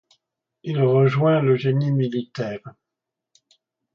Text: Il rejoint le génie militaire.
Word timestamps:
Il 0.63 0.81
rejoint 0.81 1.43
le 1.43 1.55
génie 1.55 1.91
militaire. 1.91 2.63